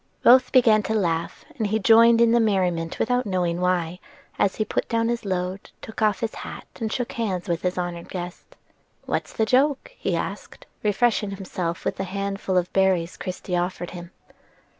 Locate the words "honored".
7.77-8.09